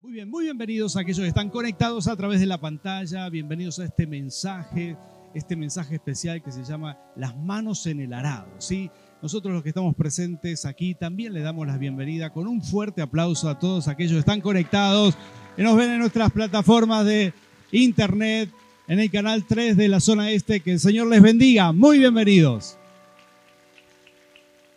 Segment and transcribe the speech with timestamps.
[0.00, 3.80] Muy bien, muy bienvenidos a aquellos que están conectados a través de la pantalla, bienvenidos
[3.80, 4.96] a este mensaje,
[5.34, 8.92] este mensaje especial que se llama Las manos en el arado, ¿sí?
[9.20, 13.48] Nosotros los que estamos presentes aquí también le damos la bienvenida con un fuerte aplauso
[13.48, 15.18] a todos aquellos que están conectados,
[15.56, 17.34] que nos ven en nuestras plataformas de
[17.72, 18.50] internet,
[18.86, 22.78] en el canal 3 de la zona este, que el Señor les bendiga, muy bienvenidos.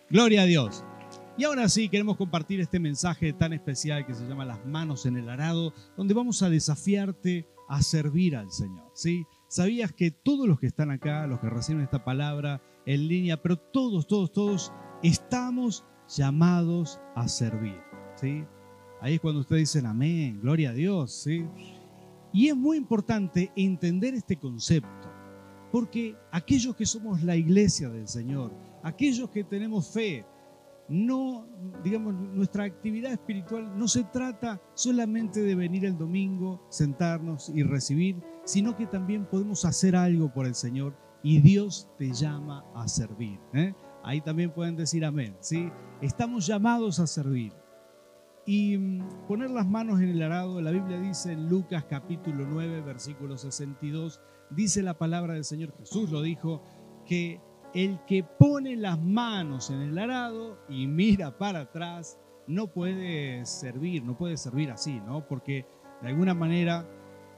[0.09, 0.83] Gloria a Dios.
[1.37, 5.15] Y ahora sí, queremos compartir este mensaje tan especial que se llama Las manos en
[5.15, 8.91] el arado, donde vamos a desafiarte a servir al Señor.
[8.93, 9.25] ¿sí?
[9.47, 13.57] ¿Sabías que todos los que están acá, los que reciben esta palabra en línea, pero
[13.57, 17.79] todos, todos, todos, estamos llamados a servir?
[18.15, 18.43] ¿sí?
[18.99, 21.13] Ahí es cuando ustedes dicen amén, gloria a Dios.
[21.13, 21.45] ¿sí?
[22.33, 25.09] Y es muy importante entender este concepto,
[25.71, 28.53] porque aquellos que somos la iglesia del Señor,
[28.83, 30.25] aquellos que tenemos fe,
[30.89, 31.47] no,
[31.83, 38.21] digamos, nuestra actividad espiritual no se trata solamente de venir el domingo, sentarnos y recibir,
[38.43, 43.39] sino que también podemos hacer algo por el Señor y Dios te llama a servir.
[43.53, 43.73] ¿eh?
[44.03, 45.69] Ahí también pueden decir amén, ¿sí?
[46.01, 47.53] Estamos llamados a servir.
[48.45, 52.81] Y mm, poner las manos en el arado, la Biblia dice en Lucas capítulo 9,
[52.81, 56.63] versículo 62, dice la palabra del Señor Jesús, lo dijo,
[57.05, 57.39] que
[57.73, 64.03] el que pone las manos en el arado y mira para atrás no puede servir,
[64.03, 65.27] no puede servir así, ¿no?
[65.27, 65.65] Porque
[66.01, 66.87] de alguna manera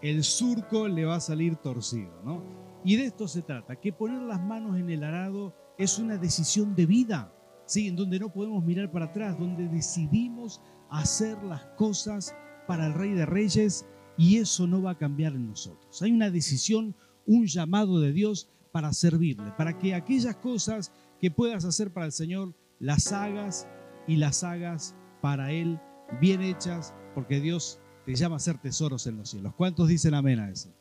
[0.01, 2.43] el surco le va a salir torcido, ¿no?
[2.83, 6.75] Y de esto se trata, que poner las manos en el arado es una decisión
[6.75, 7.33] de vida,
[7.65, 7.87] ¿sí?
[7.87, 12.35] En donde no podemos mirar para atrás, donde decidimos hacer las cosas
[12.67, 13.85] para el Rey de Reyes
[14.17, 16.01] y eso no va a cambiar en nosotros.
[16.01, 16.95] Hay una decisión,
[17.25, 22.11] un llamado de Dios para servirle, para que aquellas cosas que puedas hacer para el
[22.11, 23.67] Señor las hagas
[24.07, 25.79] y las hagas para Él
[26.19, 29.53] bien hechas, porque Dios te llama a ser tesoros en los cielos.
[29.55, 30.73] ¿Cuántos dicen amén a eso?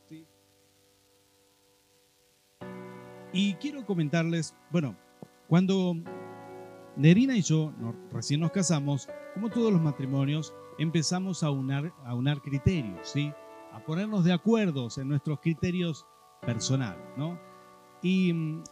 [3.35, 4.97] Y quiero comentarles, bueno,
[5.47, 5.95] cuando
[6.97, 7.75] Nerina y yo
[8.11, 13.33] recién nos casamos, como todos los matrimonios, empezamos a unar, a unar criterios, ¿sí?
[13.70, 16.07] a ponernos de acuerdo en nuestros criterios
[16.41, 17.52] personales, ¿no?
[18.02, 18.64] Y mm,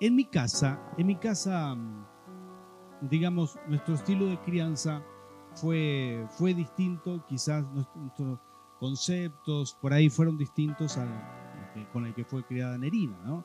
[0.00, 2.06] en mi casa, en mi casa, mm,
[3.02, 5.02] digamos, nuestro estilo de crianza
[5.54, 8.38] fue, fue distinto, quizás nuestros
[8.78, 11.08] conceptos por ahí fueron distintos al,
[11.92, 13.44] con el que fue criada Nerina, ¿no?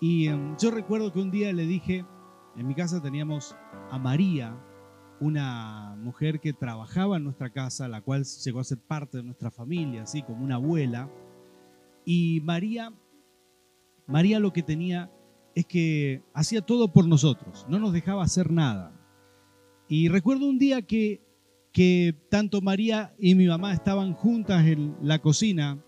[0.00, 2.04] Y mm, yo recuerdo que un día le dije,
[2.56, 3.56] en mi casa teníamos
[3.90, 4.56] a María,
[5.20, 9.50] una mujer que trabajaba en nuestra casa, la cual llegó a ser parte de nuestra
[9.50, 11.10] familia, así como una abuela.
[12.06, 12.92] Y María
[14.10, 15.10] María lo que tenía
[15.54, 18.92] es que hacía todo por nosotros, no nos dejaba hacer nada.
[19.88, 21.20] Y recuerdo un día que,
[22.28, 25.82] tanto María y mi mamá estaban juntas en la cocina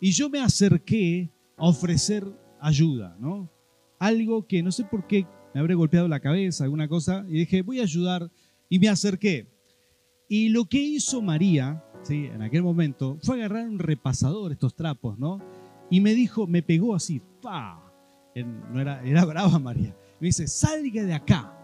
[0.00, 2.24] y yo me acerqué a ofrecer
[2.60, 3.50] ayuda, ¿no?
[3.98, 7.62] Algo que no sé por qué me habré golpeado la cabeza, alguna cosa, y dije,
[7.62, 8.30] voy a ayudar,
[8.68, 9.48] y me acerqué.
[10.28, 12.26] Y lo que hizo María, ¿sí?
[12.26, 15.40] en aquel momento, fue agarrar un repasador, estos trapos, ¿no?
[15.90, 17.84] Y me dijo, me pegó así, ¡pa!
[18.72, 19.96] No era, era brava María.
[20.20, 21.54] Me dice, salga de acá.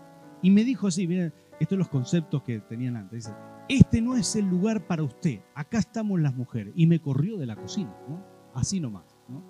[0.43, 3.25] Y me dijo así, miren, estos son los conceptos que tenían antes.
[3.25, 3.37] Dice,
[3.69, 6.73] este no es el lugar para usted, acá estamos las mujeres.
[6.77, 8.25] Y me corrió de la cocina, ¿no?
[8.55, 9.05] Así nomás.
[9.29, 9.43] ¿no?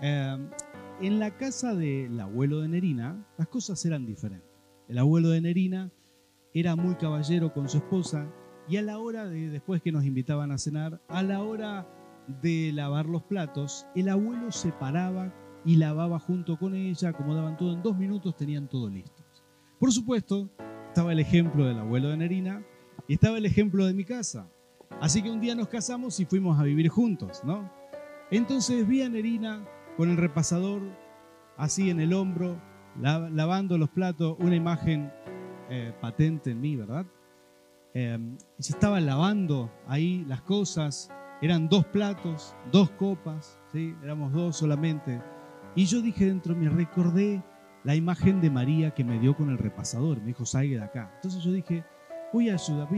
[0.00, 0.50] Em,
[1.00, 4.48] en la casa del abuelo de Nerina, las cosas eran diferentes.
[4.88, 5.90] El abuelo de Nerina
[6.54, 8.26] era muy caballero con su esposa
[8.68, 11.86] y a la hora de, después que nos invitaban a cenar, a la hora
[12.42, 15.32] de lavar los platos, el abuelo se paraba
[15.64, 19.24] y lavaba junto con ella, acomodaban todo en dos minutos, tenían todo listo.
[19.78, 20.48] Por supuesto,
[20.88, 22.64] estaba el ejemplo del abuelo de Nerina
[23.08, 24.48] y estaba el ejemplo de mi casa.
[25.00, 27.70] Así que un día nos casamos y fuimos a vivir juntos, ¿no?
[28.30, 29.66] Entonces vi a Nerina
[29.96, 30.82] con el repasador
[31.56, 32.60] así en el hombro,
[33.00, 35.12] lavando los platos, una imagen
[35.68, 37.06] eh, patente en mí, ¿verdad?
[37.94, 38.18] Eh,
[38.58, 41.10] se estaba lavando ahí las cosas,
[41.42, 43.94] eran dos platos, dos copas, ¿sí?
[44.02, 45.20] éramos dos solamente.
[45.74, 47.42] Y yo dije dentro de mí, recordé
[47.84, 51.10] la imagen de María que me dio con el repasador, me dijo, salga de acá.
[51.16, 51.84] Entonces yo dije,
[52.32, 52.88] voy a ayudar,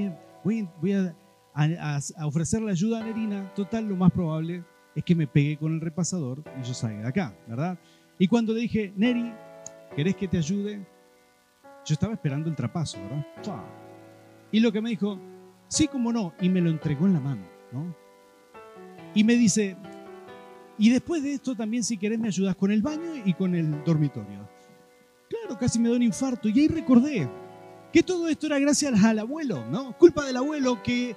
[0.44, 1.14] voy, voy, a,
[1.54, 4.64] a, ofrecerle ayuda a Nerina, total, lo más probable
[4.94, 7.78] es que me pegue con el repasador y yo salga de acá, ¿verdad?
[8.18, 9.32] Y cuando le dije, Neri,
[9.94, 10.86] ¿querés que te ayude?
[11.84, 13.24] Yo estaba esperando el trapazo, ¿verdad?
[14.50, 15.18] Y lo que me dijo,
[15.68, 17.42] sí, como no, y me lo entregó en la mano,
[17.72, 18.07] ¿no?
[19.18, 19.76] Y me dice,
[20.78, 23.82] y después de esto también si querés me ayudas con el baño y con el
[23.82, 24.48] dormitorio.
[25.28, 26.48] Claro, casi me da un infarto.
[26.48, 27.28] Y ahí recordé
[27.92, 29.98] que todo esto era gracias al abuelo, ¿no?
[29.98, 31.16] Culpa del abuelo que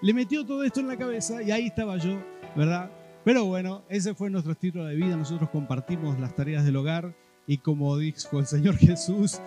[0.00, 2.24] le metió todo esto en la cabeza y ahí estaba yo,
[2.56, 2.90] ¿verdad?
[3.22, 5.14] Pero bueno, ese fue nuestro estilo de vida.
[5.14, 7.14] Nosotros compartimos las tareas del hogar
[7.46, 9.42] y como dijo el Señor Jesús,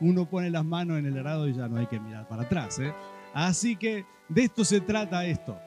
[0.00, 2.78] uno pone las manos en el arado y ya no hay que mirar para atrás.
[2.78, 2.94] ¿eh?
[3.34, 5.58] Así que de esto se trata esto.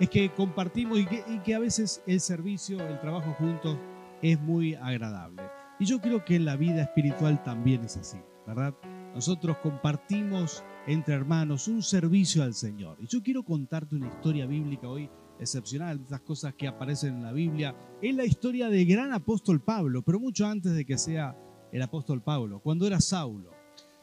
[0.00, 3.76] Es que compartimos y que, a veces el servicio, el trabajo juntos
[4.22, 5.42] es muy agradable.
[5.80, 8.74] Y yo creo que en la vida espiritual también es así, ¿verdad?
[9.14, 12.96] Nosotros compartimos entre hermanos un servicio al Señor.
[13.00, 15.10] Y yo quiero contarte una historia bíblica hoy
[15.40, 17.74] excepcional, de esas cosas que aparecen en la Biblia.
[18.02, 21.36] Es la historia del gran apóstol Pablo, pero mucho antes de que sea
[21.72, 23.50] el apóstol Pablo, cuando era Saulo.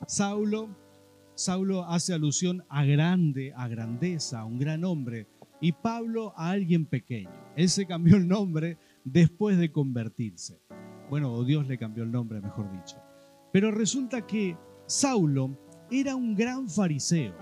[0.07, 0.69] Saulo,
[1.35, 5.27] Saulo hace alusión a grande, a grandeza, a un gran hombre,
[5.65, 7.31] y Pablo a alguien pequeño.
[7.55, 10.61] Él se cambió el nombre después de convertirse.
[11.09, 12.97] Bueno, Dios le cambió el nombre, mejor dicho.
[13.51, 15.57] Pero resulta que Saulo
[15.89, 17.33] era un gran fariseo,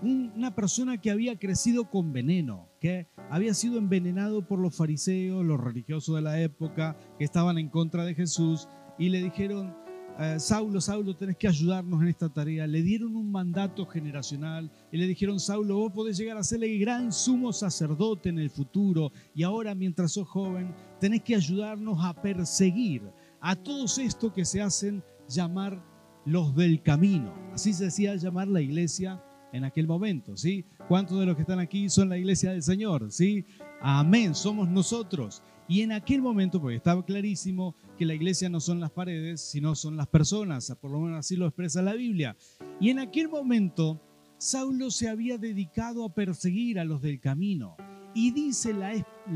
[0.00, 5.60] una persona que había crecido con veneno, que había sido envenenado por los fariseos, los
[5.60, 8.68] religiosos de la época, que estaban en contra de Jesús,
[8.98, 9.76] y le dijeron,
[10.18, 12.66] eh, Saulo, Saulo, tenés que ayudarnos en esta tarea.
[12.66, 16.78] Le dieron un mandato generacional y le dijeron, Saulo, vos podés llegar a ser el
[16.78, 22.14] gran sumo sacerdote en el futuro y ahora mientras sos joven, tenés que ayudarnos a
[22.14, 23.02] perseguir
[23.40, 25.82] a todos estos que se hacen llamar
[26.24, 27.34] los del camino.
[27.52, 29.22] Así se decía llamar la iglesia
[29.52, 30.64] en aquel momento, ¿sí?
[30.88, 33.44] ¿Cuántos de los que están aquí son la iglesia del Señor, ¿sí?
[33.80, 35.42] Amén, somos nosotros.
[35.68, 39.74] Y en aquel momento, porque estaba clarísimo que la iglesia no son las paredes, sino
[39.74, 42.36] son las personas, por lo menos así lo expresa la Biblia.
[42.80, 44.00] Y en aquel momento,
[44.38, 47.76] Saulo se había dedicado a perseguir a los del camino.
[48.14, 48.92] Y dice la,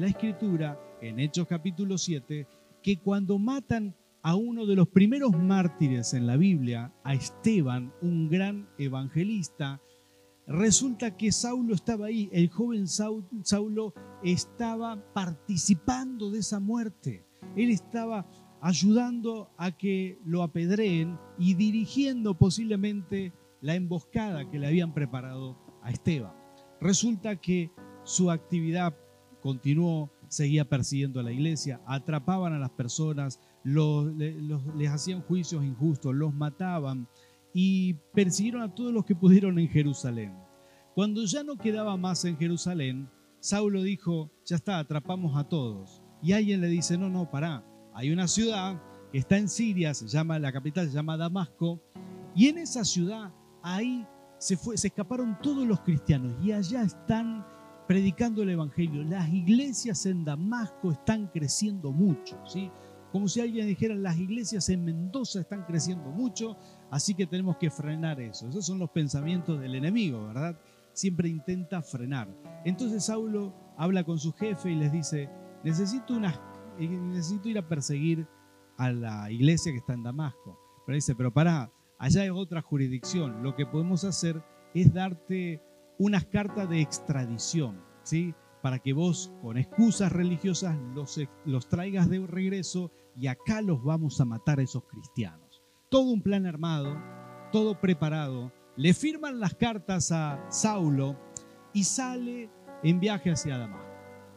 [0.07, 2.47] escritura en Hechos capítulo 7
[2.83, 8.29] que cuando matan a uno de los primeros mártires en la Biblia, a Esteban, un
[8.29, 9.81] gran evangelista,
[10.51, 17.25] resulta que Saulo estaba ahí, el joven Saulo estaba participando de esa muerte.
[17.57, 18.27] Él estaba
[18.61, 25.91] ayudando a que lo apedreen y dirigiendo posiblemente la emboscada que le habían preparado a
[25.91, 26.35] Esteban.
[26.81, 27.71] Resulta que
[28.05, 28.95] su actividad
[29.41, 36.35] continuó, seguía persiguiendo a la iglesia, atrapaban a las personas, les hacían juicios injustos, los
[36.35, 37.09] mataban
[37.53, 40.35] y persiguieron a todos los que pudieron en Jerusalén.
[40.95, 43.09] Cuando ya no quedaba más en Jerusalén,
[43.41, 46.03] Saulo dijo, ya está, atrapamos a todos.
[46.23, 47.65] Y alguien le dice, no, no, pará,
[47.95, 48.81] hay una ciudad
[49.11, 51.81] que está en Siria, se llama, la capital se llama Damasco,
[52.35, 53.33] y en esa ciudad,
[53.63, 54.07] ahí
[54.39, 57.45] se, fue, se escaparon todos los cristianos y allá están
[57.87, 59.03] predicando el Evangelio.
[59.03, 62.71] Las iglesias en Damasco están creciendo mucho, ¿sí?
[63.11, 66.57] Como si alguien dijera, las iglesias en Mendoza están creciendo mucho,
[66.91, 68.49] así que tenemos que frenar eso.
[68.49, 70.61] Esos son los pensamientos del enemigo, ¿verdad?
[70.93, 72.29] Siempre intenta frenar.
[72.65, 75.31] Entonces Saulo habla con su jefe y les dice,
[75.65, 76.35] necesito, una,
[76.79, 78.27] eh, necesito ir a perseguir
[78.77, 80.59] a la iglesia que está en Damasco.
[80.87, 83.43] Pero dice, pero pará, allá hay otra jurisdicción.
[83.43, 84.43] Lo que podemos hacer
[84.75, 85.63] es darte
[85.99, 88.35] unas cartas de extradición, ¿sí?
[88.63, 94.21] Para que vos, con excusas religiosas, los, los traigas de regreso y acá los vamos
[94.21, 95.50] a matar a esos cristianos.
[95.91, 96.97] Todo un plan armado,
[97.51, 98.53] todo preparado.
[98.77, 101.19] Le firman las cartas a Saulo
[101.73, 102.49] y sale
[102.85, 103.91] en viaje hacia Damasco.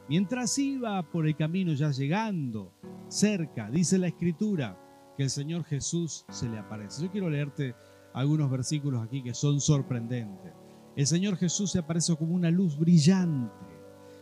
[0.10, 2.74] Mientras iba por el camino ya llegando
[3.08, 4.80] cerca, dice la escritura,
[5.16, 7.04] que el Señor Jesús se le aparece.
[7.04, 7.76] Yo quiero leerte
[8.16, 10.54] algunos versículos aquí que son sorprendentes.
[10.96, 13.54] El Señor Jesús se aparece como una luz brillante.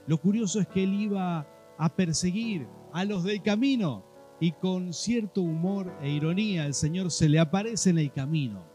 [0.05, 1.47] Lo curioso es que él iba
[1.77, 4.10] a perseguir a los del camino
[4.41, 8.65] y con cierto humor e ironía el Señor se le aparece en el camino.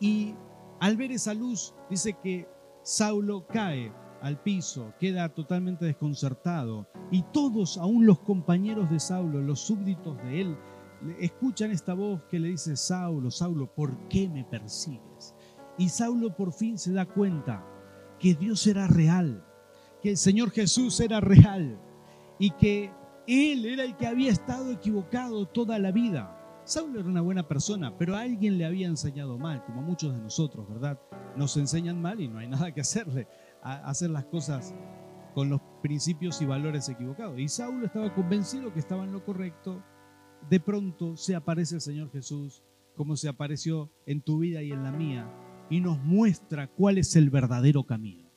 [0.00, 0.34] Y
[0.80, 2.48] al ver esa luz dice que
[2.82, 3.92] Saulo cae
[4.22, 10.40] al piso, queda totalmente desconcertado y todos, aún los compañeros de Saulo, los súbditos de
[10.40, 10.56] él,
[11.20, 15.34] escuchan esta voz que le dice, Saulo, Saulo, ¿por qué me persigues?
[15.76, 17.66] Y Saulo por fin se da cuenta
[18.18, 19.44] que Dios era real,
[20.00, 21.78] que el Señor Jesús era real
[22.38, 22.90] y que
[23.26, 26.38] él era el que había estado equivocado toda la vida.
[26.64, 30.20] Saulo era una buena persona, pero a alguien le había enseñado mal, como muchos de
[30.20, 31.00] nosotros, ¿verdad?
[31.36, 33.26] Nos enseñan mal y no hay nada que hacerle,
[33.62, 34.74] a hacer las cosas
[35.34, 37.38] con los principios y valores equivocados.
[37.38, 39.82] Y Saulo estaba convencido que estaba en lo correcto.
[40.48, 42.62] De pronto se aparece el Señor Jesús,
[42.96, 45.30] como se apareció en tu vida y en la mía,
[45.70, 48.30] y nos muestra cuál es el verdadero camino.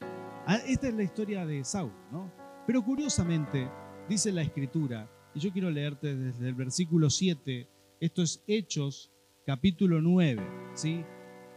[0.47, 2.31] Ah, esta es la historia de Saulo, ¿no?
[2.65, 3.69] Pero curiosamente,
[4.07, 7.67] dice la escritura, y yo quiero leerte desde el versículo 7,
[7.99, 9.11] esto es Hechos
[9.45, 10.41] capítulo 9,
[10.73, 11.03] ¿sí?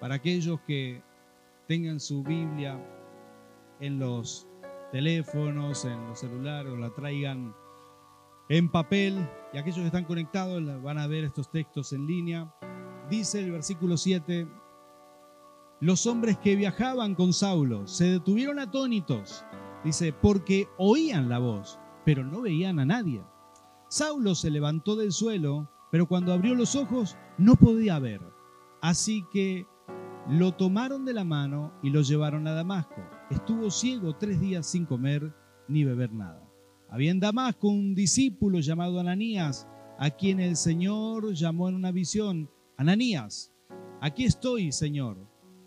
[0.01, 1.03] Para aquellos que
[1.67, 2.81] tengan su Biblia
[3.81, 4.47] en los
[4.93, 7.55] teléfonos, en los celulares, o la traigan
[8.49, 9.29] en papel.
[9.53, 12.53] Y aquellos que están conectados van a ver estos textos en línea.
[13.11, 14.47] Dice el versículo 7,
[15.81, 19.45] los hombres que viajaban con Saulo se detuvieron atónitos,
[19.85, 21.79] dice, porque oían la voz,
[22.09, 23.23] pero no veían a nadie.
[23.91, 28.23] Saulo se levantó del suelo, pero cuando abrió los ojos no podía ver.
[28.81, 29.67] Así que
[30.27, 33.03] lo tomaron de la mano y lo llevaron a Damasco.
[33.29, 35.35] Estuvo ciego tres días sin comer
[35.69, 36.51] ni beber nada.
[36.89, 42.49] Había en Damasco un discípulo llamado Ananías, a quien el Señor llamó en una visión,
[42.79, 43.53] Ananías,
[44.01, 45.19] aquí estoy, Señor.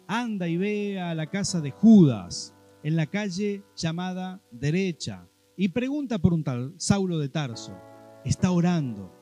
[0.08, 5.28] Anda y ve a la casa de Judas, en la calle llamada derecha,
[5.62, 7.78] y pregunta por un tal Saulo de Tarso.
[8.26, 9.14] Está orando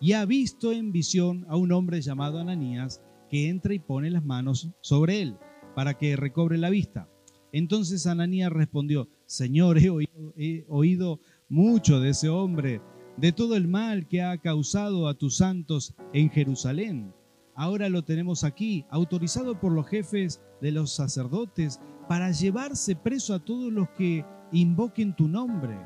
[0.00, 4.24] y ha visto en visión a un hombre llamado Ananías que entra y pone las
[4.24, 5.36] manos sobre él
[5.76, 7.08] para que recobre la vista.
[7.52, 12.80] Entonces Ananías respondió, Señor, he oído, mucho de ese hombre,
[13.16, 17.14] de todo el mal que ha causado a tus santos en Jerusalén.
[17.56, 23.38] Ahora lo tenemos aquí, autorizado por los jefes de los sacerdotes para llevarse preso a
[23.38, 25.78] todos los que invoquen tu nombre.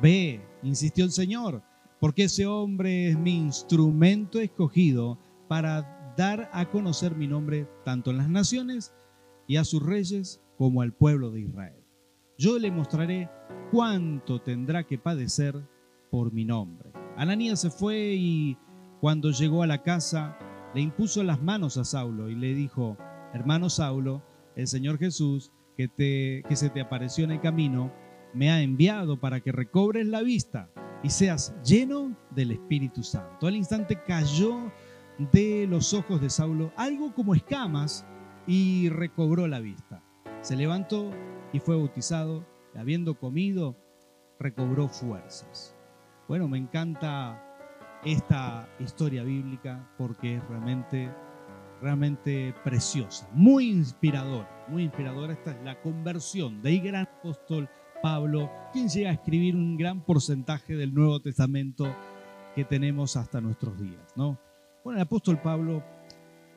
[0.00, 1.62] Ve, insistió el Señor,
[2.00, 5.18] porque ese hombre es mi instrumento escogido
[5.48, 8.94] para dar a conocer mi nombre tanto en las naciones
[9.46, 11.84] y a sus reyes como al pueblo de Israel.
[12.38, 13.28] Yo le mostraré
[13.72, 15.54] cuánto tendrá que padecer
[16.10, 16.92] por mi nombre.
[17.16, 18.56] Ananías se fue y
[19.00, 20.38] cuando llegó a la casa
[20.78, 22.96] le impuso las manos a Saulo y le dijo,
[23.34, 24.22] hermano Saulo,
[24.54, 27.92] el Señor Jesús, que, te, que se te apareció en el camino,
[28.32, 30.70] me ha enviado para que recobres la vista
[31.02, 33.48] y seas lleno del Espíritu Santo.
[33.48, 34.70] Al instante cayó
[35.32, 38.06] de los ojos de Saulo algo como escamas
[38.46, 40.00] y recobró la vista.
[40.42, 41.10] Se levantó
[41.52, 43.76] y fue bautizado, y habiendo comido,
[44.38, 45.74] recobró fuerzas.
[46.28, 47.47] Bueno, me encanta
[48.12, 51.10] esta historia bíblica porque es realmente,
[51.82, 55.34] realmente preciosa, muy inspiradora, muy inspiradora.
[55.34, 57.68] Esta es la conversión del gran apóstol
[58.02, 61.94] Pablo, quien llega a escribir un gran porcentaje del Nuevo Testamento
[62.54, 64.38] que tenemos hasta nuestros días, ¿no?
[64.84, 65.82] Bueno, el apóstol Pablo,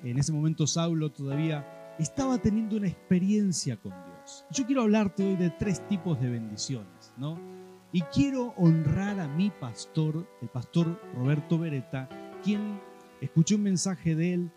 [0.04, 4.46] en ese momento Saulo todavía estaba teniendo una experiencia con Dios.
[4.52, 7.61] Yo quiero hablarte hoy de tres tipos de bendiciones, ¿no?
[7.94, 12.08] Y quiero honrar a mi pastor, el pastor Roberto Beretta,
[12.42, 12.80] quien
[13.20, 14.52] escuché un mensaje de él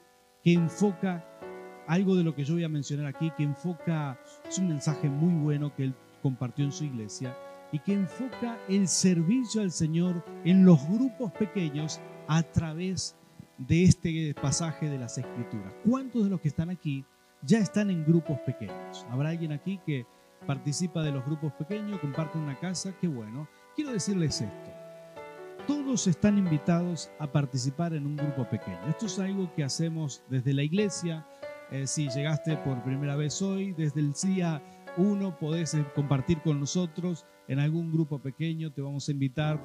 [0.45, 1.25] que enfoca
[1.89, 5.35] algo de lo que yo voy a mencionar aquí, que enfoca, es un mensaje muy
[5.43, 7.37] bueno que él compartió en su iglesia
[7.73, 13.17] y que enfoca el servicio al Señor en los grupos pequeños a través
[13.59, 15.75] de este pasaje de las Escrituras.
[15.85, 17.05] ¿Cuántos de los que están aquí
[17.43, 19.05] ya están en grupos pequeños?
[19.11, 20.07] ¿Habrá alguien aquí que
[20.45, 22.95] participa de los grupos pequeños, comparte una casa?
[23.01, 23.49] Qué bueno.
[23.75, 24.71] Quiero decirles esto.
[25.67, 28.87] Todos están invitados a participar en un grupo pequeño.
[28.89, 31.27] Esto es algo que hacemos desde la iglesia.
[31.71, 34.63] Eh, si llegaste por primera vez hoy, desde el día
[34.99, 38.73] 1 podés eh, compartir con nosotros en algún grupo pequeño.
[38.73, 39.65] Te vamos a invitar,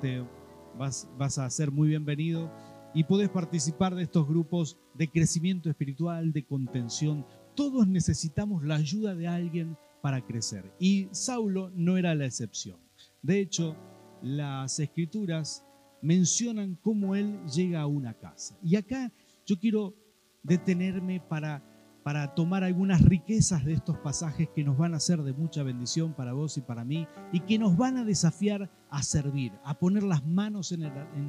[0.77, 2.50] vas, vas a ser muy bienvenido
[2.93, 7.25] y puedes participar de estos grupos de crecimiento espiritual, de contención.
[7.55, 12.77] Todos necesitamos la ayuda de alguien para crecer y Saulo no era la excepción.
[13.22, 13.75] De hecho,
[14.22, 15.65] las escrituras
[16.01, 18.58] mencionan cómo él llega a una casa.
[18.63, 19.12] Y acá
[19.46, 19.96] yo quiero
[20.44, 21.63] detenerme para
[22.03, 26.13] para tomar algunas riquezas de estos pasajes que nos van a ser de mucha bendición
[26.13, 30.03] para vos y para mí y que nos van a desafiar a servir, a poner
[30.03, 30.82] las manos en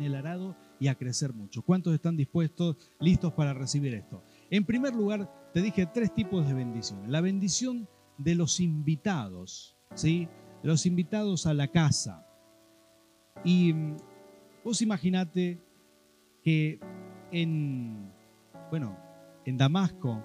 [0.02, 1.62] el, arado y a crecer mucho.
[1.62, 4.22] ¿Cuántos están dispuestos, listos para recibir esto?
[4.48, 7.10] En primer lugar, te dije tres tipos de bendición.
[7.12, 7.88] La bendición
[8.22, 10.28] de los invitados, ¿sí?
[10.62, 12.26] De los invitados a la casa.
[13.44, 13.96] Y mm,
[14.64, 15.60] vos imaginate
[16.42, 16.80] que
[17.32, 18.12] en,
[18.70, 18.96] bueno,
[19.44, 20.22] en Damasco,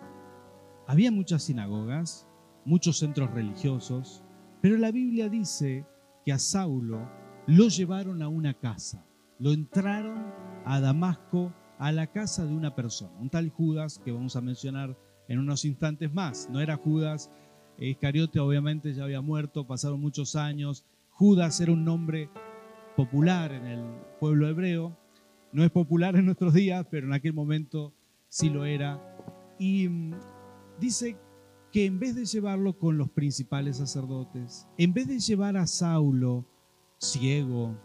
[0.87, 2.27] había muchas sinagogas,
[2.65, 4.23] muchos centros religiosos,
[4.61, 5.85] pero la Biblia dice
[6.23, 7.09] que a Saulo
[7.47, 9.05] lo llevaron a una casa,
[9.39, 10.33] lo entraron
[10.65, 14.97] a Damasco, a la casa de una persona, un tal Judas que vamos a mencionar
[15.27, 16.49] en unos instantes más.
[16.49, 17.29] No era Judas,
[17.77, 20.85] Iscariote obviamente ya había muerto, pasaron muchos años.
[21.09, 22.29] Judas era un nombre
[22.95, 23.83] popular en el
[24.19, 24.97] pueblo hebreo,
[25.51, 27.93] no es popular en nuestros días, pero en aquel momento
[28.29, 29.01] sí lo era.
[29.59, 30.13] Y mm,
[30.79, 31.17] dice
[31.71, 36.45] que en vez de llevarlo con los principales sacerdotes, en vez de llevar a Saulo
[36.97, 37.77] ciego,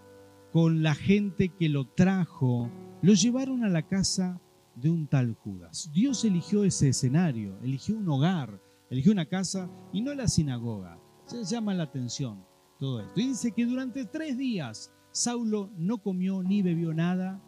[0.52, 2.70] con la gente que lo trajo,
[3.02, 4.40] lo llevaron a la casa
[4.75, 5.90] de un tal Judas.
[5.92, 11.00] Dios eligió ese escenario, eligió un hogar, eligió una casa y no la sinagoga.
[11.25, 12.44] Se llama la atención.
[12.78, 13.20] todo esto.
[13.20, 17.42] Y dice que durante tres días Saulo no comió ni bebió nada,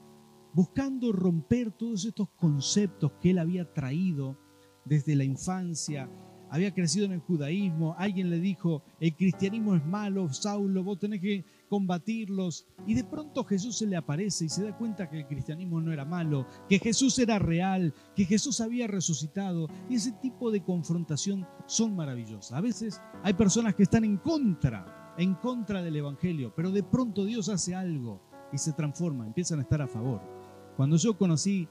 [0.53, 4.39] buscando romper todos estos conceptos que él había traído
[4.85, 6.11] desde la infancia.
[6.51, 11.21] Había crecido en el judaísmo, alguien le dijo, el cristianismo es malo, Saulo, vos tenés
[11.21, 12.67] que combatirlos.
[12.87, 15.91] Y de pronto Jesús se le aparece y se da cuenta que el cristianismo no
[15.91, 19.69] era malo, que Jesús era real, que Jesús había resucitado.
[19.89, 22.53] Y ese tipo de confrontación son maravillosas.
[22.53, 27.25] A veces hay personas que están en contra, en contra del Evangelio, pero de pronto
[27.25, 28.21] Dios hace algo
[28.53, 30.21] y se transforma, empiezan a estar a favor.
[30.77, 31.67] Cuando yo conocí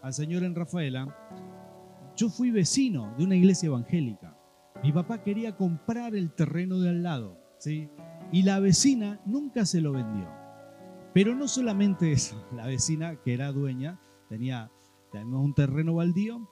[0.00, 1.14] al Señor en Rafaela,
[2.16, 4.34] yo fui vecino de una iglesia evangélica.
[4.82, 7.90] Mi papá quería comprar el terreno de al lado, ¿sí?
[8.32, 10.26] Y la vecina nunca se lo vendió.
[11.12, 14.70] Pero no solamente eso, la vecina que era dueña tenía,
[15.12, 16.48] un terreno baldío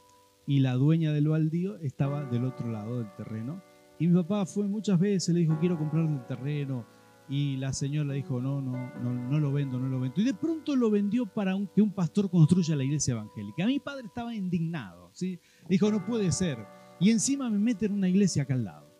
[0.46, 3.62] y la dueña del baldío estaba del otro lado del terreno.
[3.98, 6.86] Y mi papá fue muchas veces, le dijo, quiero comprar el terreno.
[7.28, 10.20] Y la señora le dijo, no, no, no, no lo vendo, no lo vendo.
[10.20, 13.64] Y de pronto lo vendió para que un pastor construya la iglesia evangélica.
[13.66, 15.38] Mi padre estaba indignado, ¿sí?
[15.68, 16.58] Dijo, no puede ser.
[16.98, 18.90] Y encima me mete en una iglesia acá al lado.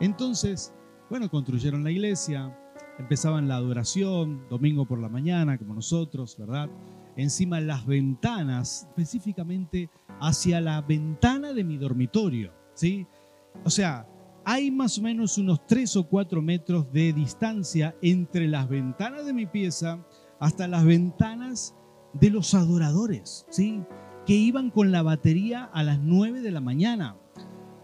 [0.00, 0.74] Entonces,
[1.12, 2.58] bueno, construyeron la iglesia,
[2.98, 6.70] empezaban la adoración, domingo por la mañana, como nosotros, ¿verdad?
[7.16, 9.90] Encima las ventanas, específicamente
[10.22, 13.06] hacia la ventana de mi dormitorio, ¿sí?
[13.62, 14.08] O sea,
[14.46, 19.34] hay más o menos unos 3 o 4 metros de distancia entre las ventanas de
[19.34, 20.02] mi pieza
[20.40, 21.74] hasta las ventanas
[22.14, 23.82] de los adoradores, ¿sí?
[24.24, 27.18] que iban con la batería a las 9 de la mañana.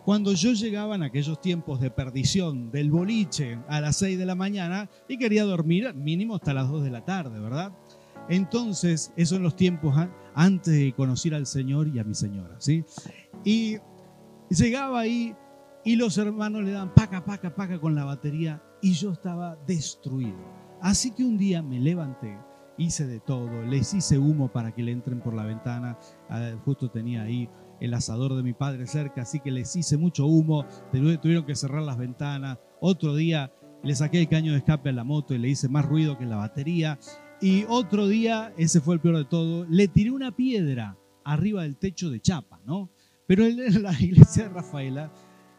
[0.09, 4.35] Cuando yo llegaba en aquellos tiempos de perdición del boliche a las 6 de la
[4.35, 7.75] mañana y quería dormir mínimo hasta las 2 de la tarde, ¿verdad?
[8.31, 9.95] Entonces, esos son los tiempos
[10.35, 12.87] antes de conocer al Señor y a mi señora, ¿sí?
[13.45, 13.77] Y
[14.49, 15.37] llegaba ahí
[15.85, 20.39] y los hermanos le dan paca, paca, paca con la batería y yo estaba destruido.
[20.81, 22.39] Así que un día me levanté
[22.79, 25.99] hice de todo, les hice humo para que le entren por la ventana,
[26.31, 27.49] ah, justo tenía ahí
[27.81, 31.83] el asador de mi padre cerca, así que les hice mucho humo, tuvieron que cerrar
[31.83, 35.49] las ventanas, otro día le saqué el caño de escape a la moto y le
[35.49, 36.99] hice más ruido que la batería,
[37.41, 41.77] y otro día, ese fue el peor de todo, le tiré una piedra arriba del
[41.77, 42.91] techo de chapa, ¿no?
[43.27, 45.13] Pero en la iglesia de Rafaela,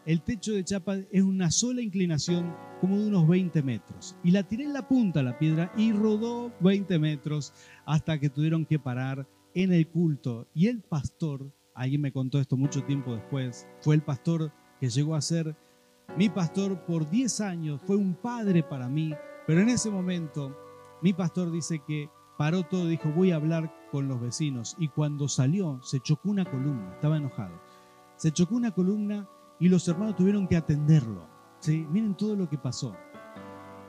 [0.04, 4.16] el techo de chapa es una sola inclinación como de unos 20 metros.
[4.24, 7.52] Y la tiré en la punta la piedra y rodó 20 metros
[7.86, 10.48] hasta que tuvieron que parar en el culto.
[10.54, 15.14] Y el pastor, alguien me contó esto mucho tiempo después, fue el pastor que llegó
[15.14, 15.56] a ser
[16.16, 19.14] mi pastor por 10 años, fue un padre para mí,
[19.46, 20.56] pero en ese momento
[21.02, 25.28] mi pastor dice que paró todo, dijo voy a hablar con los vecinos y cuando
[25.28, 27.60] salió se chocó una columna, estaba enojado,
[28.16, 31.28] se chocó una columna y los hermanos tuvieron que atenderlo.
[31.60, 31.86] ¿sí?
[31.90, 32.96] Miren todo lo que pasó.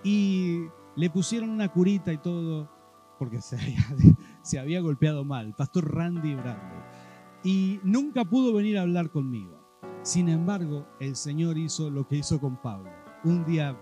[0.03, 2.69] Y le pusieron una curita y todo,
[3.17, 6.80] porque se había, golpeado mal, pastor Randy Brando.
[7.43, 9.59] Y nunca pudo venir a hablar conmigo.
[10.03, 12.91] Sin embargo, el Señor hizo lo que hizo con Pablo.
[13.23, 13.77] Un día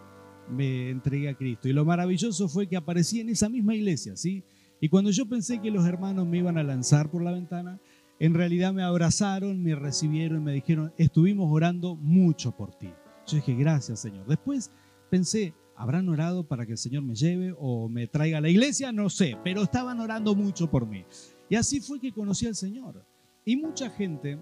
[0.49, 1.67] me entregué a Cristo.
[1.67, 4.43] Y lo maravilloso fue que aparecí en esa misma iglesia, ¿sí?
[4.81, 7.79] Y cuando yo pensé que los hermanos me iban a lanzar por la ventana,
[8.19, 12.89] en realidad me abrazaron, me recibieron, me dijeron, estuvimos orando mucho por ti.
[13.27, 14.25] Yo dije, gracias Señor.
[14.25, 14.71] Después
[15.09, 18.91] pensé, ¿habrán orado para que el Señor me lleve o me traiga a la iglesia?
[18.91, 21.05] No sé, pero estaban orando mucho por mí.
[21.49, 23.05] Y así fue que conocí al Señor.
[23.49, 24.37] Y mucha gente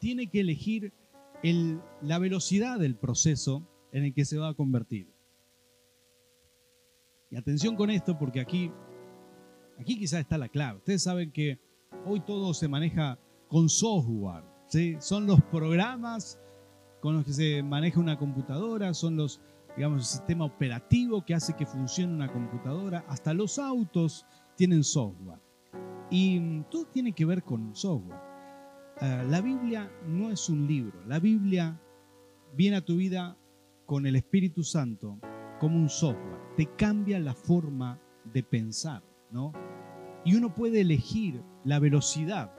[0.00, 0.92] tiene que elegir
[2.02, 5.08] la velocidad del proceso en el que se va a convertir.
[7.30, 8.70] Y atención con esto porque aquí,
[9.80, 10.76] aquí quizás está la clave.
[10.76, 11.58] Ustedes saben que
[12.04, 14.44] Hoy todo se maneja con software.
[15.00, 16.38] Son los programas
[17.00, 19.40] con los que se maneja una computadora, son los,
[19.74, 23.06] digamos, el sistema operativo que hace que funcione una computadora.
[23.08, 25.45] Hasta los autos tienen software.
[26.10, 28.20] Y mm, todo tiene que ver con software.
[29.00, 31.04] Ah, la Biblia no es un libro.
[31.06, 31.80] La Biblia
[32.54, 33.36] viene a tu vida
[33.84, 35.18] con el Espíritu Santo
[35.60, 36.54] como un software.
[36.56, 38.00] Te cambia la forma
[38.32, 39.52] de pensar, ¿no?
[40.26, 42.50] y uno puede elegir la velocidad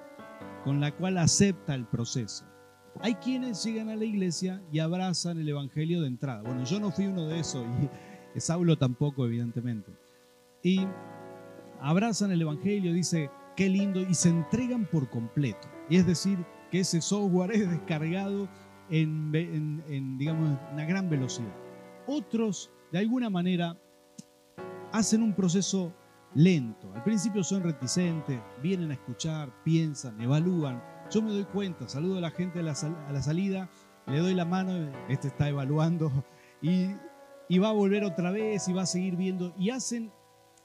[0.64, 2.46] con la cual acepta el proceso.
[3.02, 6.42] Hay quienes llegan a la iglesia y abrazan el Evangelio de entrada.
[6.44, 7.66] Bueno, yo no fui uno de esos
[8.34, 9.92] y Saulo tampoco, evidentemente.
[10.64, 10.88] Y
[11.82, 15.68] abrazan el Evangelio, dice, qué lindo, y se entregan por completo.
[15.90, 16.38] Y es decir,
[16.72, 18.48] que ese software es descargado
[18.90, 21.54] en, digamos, una gran velocidad.
[22.06, 23.76] Otros, de alguna manera,
[24.94, 25.94] hacen un proceso
[26.36, 26.94] lento.
[26.94, 30.82] Al principio son reticentes, vienen a escuchar, piensan, evalúan.
[31.10, 33.70] Yo me doy cuenta, saludo a la gente a la, salida,
[34.06, 36.12] le doy la mano, este está evaluando.
[37.50, 39.56] Y va a volver otra vez y va a seguir viendo.
[39.58, 40.12] Y hacen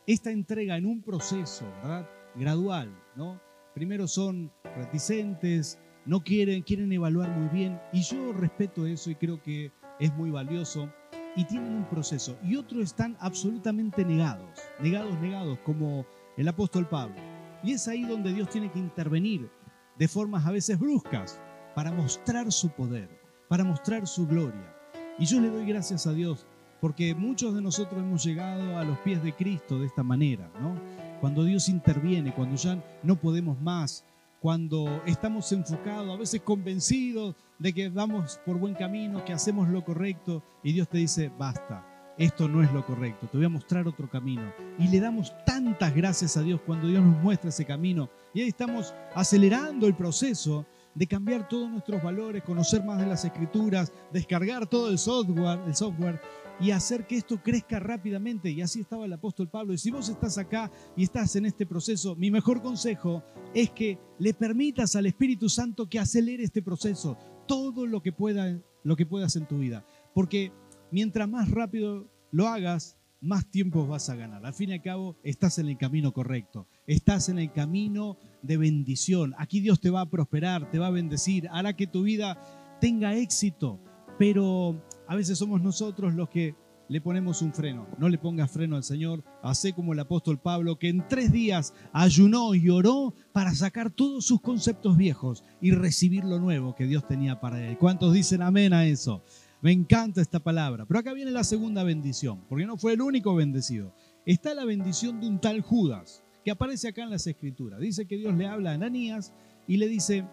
[0.06, 2.08] esta entrega en un proceso, ¿verdad?
[2.34, 3.40] Gradual, ¿no?
[3.74, 7.80] Primero son reticentes, no quieren, quieren evaluar muy bien.
[7.92, 10.92] Y yo respeto eso y creo que es muy valioso.
[11.34, 12.36] Y tienen un proceso.
[12.42, 16.04] Y otros están absolutamente negados, negados, negados, como
[16.36, 17.16] el apóstol Pablo.
[17.62, 19.50] Y es ahí donde Dios tiene que intervenir
[19.98, 21.40] de formas a veces bruscas
[21.74, 23.08] para mostrar su poder,
[23.48, 24.76] para mostrar su gloria.
[25.18, 26.46] Y yo le doy gracias a Dios
[26.82, 30.74] porque muchos de nosotros hemos llegado a los pies de Cristo de esta manera, ¿no?
[31.22, 34.04] Cuando Dios interviene, cuando ya no podemos más,
[34.40, 39.84] cuando estamos enfocados, a veces convencidos de que vamos por buen camino, que hacemos lo
[39.84, 41.86] correcto y Dios te dice, basta,
[42.18, 44.52] esto no es lo correcto, te voy a mostrar otro camino.
[44.80, 48.10] Y le damos tantas gracias a Dios cuando Dios nos muestra ese camino.
[48.34, 53.24] Y ahí estamos acelerando el proceso de cambiar todos nuestros valores, conocer más de las
[53.24, 56.20] escrituras, descargar todo el software, el software
[56.60, 58.50] y hacer que esto crezca rápidamente.
[58.50, 59.72] Y así estaba el apóstol Pablo.
[59.72, 63.22] Y si vos estás acá y estás en este proceso, mi mejor consejo
[63.54, 68.60] es que le permitas al Espíritu Santo que acelere este proceso, todo lo que, pueda,
[68.84, 69.84] lo que puedas en tu vida.
[70.14, 70.52] Porque
[70.90, 74.44] mientras más rápido lo hagas, más tiempo vas a ganar.
[74.44, 76.66] Al fin y al cabo, estás en el camino correcto.
[76.86, 79.34] Estás en el camino de bendición.
[79.38, 82.36] Aquí Dios te va a prosperar, te va a bendecir, hará que tu vida
[82.80, 83.80] tenga éxito.
[84.18, 84.82] Pero
[85.12, 86.54] a veces somos nosotros los que
[86.88, 87.86] le ponemos un freno.
[87.98, 89.22] No le pongas freno al Señor.
[89.42, 94.24] Hace como el apóstol Pablo, que en tres días ayunó y oró para sacar todos
[94.24, 97.76] sus conceptos viejos y recibir lo nuevo que Dios tenía para él.
[97.76, 99.22] ¿Cuántos dicen amén a eso?
[99.60, 100.86] Me encanta esta palabra.
[100.86, 103.94] Pero acá viene la segunda bendición, porque no fue el único bendecido.
[104.24, 107.80] Está la bendición de un tal Judas, que aparece acá en las escrituras.
[107.80, 109.34] Dice que Dios le habla a Ananías
[109.66, 110.24] y le dice,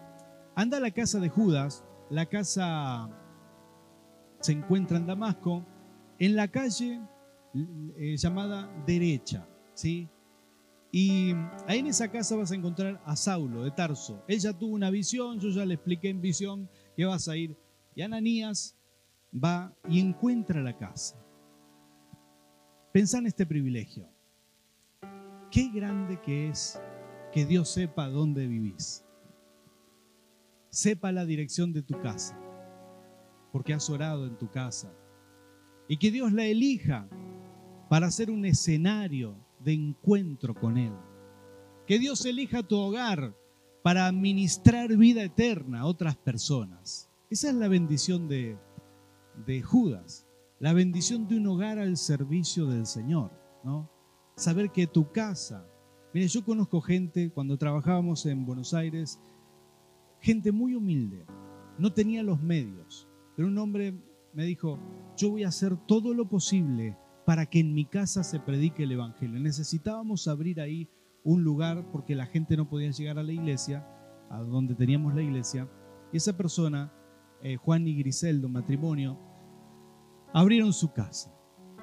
[0.56, 3.10] anda a la casa de Judas, la casa
[4.40, 5.64] se encuentra en Damasco,
[6.18, 7.00] en la calle
[7.54, 10.08] eh, llamada derecha, ¿sí?
[10.92, 11.32] Y
[11.68, 14.24] ahí en esa casa vas a encontrar a Saulo de Tarso.
[14.26, 17.56] Él ya tuvo una visión, yo ya le expliqué en visión que vas a ir.
[17.94, 18.76] Y Ananías
[19.32, 21.16] va y encuentra la casa.
[22.92, 24.08] Pensá en este privilegio.
[25.50, 26.80] Qué grande que es
[27.32, 29.04] que Dios sepa dónde vivís.
[30.70, 32.36] Sepa la dirección de tu casa
[33.52, 34.92] porque has orado en tu casa.
[35.88, 37.08] Y que Dios la elija
[37.88, 40.92] para hacer un escenario de encuentro con Él.
[41.86, 43.36] Que Dios elija tu hogar
[43.82, 47.10] para administrar vida eterna a otras personas.
[47.30, 48.58] Esa es la bendición de,
[49.46, 50.26] de Judas,
[50.58, 53.32] la bendición de un hogar al servicio del Señor,
[53.64, 53.90] ¿no?
[54.36, 55.66] Saber que tu casa,
[56.14, 59.20] mire, yo conozco gente, cuando trabajábamos en Buenos Aires,
[60.20, 61.26] gente muy humilde,
[61.78, 63.08] no tenía los medios,
[63.40, 63.94] pero un hombre
[64.34, 64.78] me dijo,
[65.16, 68.92] yo voy a hacer todo lo posible para que en mi casa se predique el
[68.92, 69.40] Evangelio.
[69.40, 70.90] Necesitábamos abrir ahí
[71.24, 73.88] un lugar porque la gente no podía llegar a la iglesia,
[74.28, 75.66] a donde teníamos la iglesia.
[76.12, 76.92] Y esa persona,
[77.40, 79.18] eh, Juan y Griseldo, matrimonio,
[80.34, 81.34] abrieron su casa.